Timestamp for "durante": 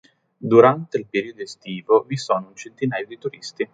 0.39-0.97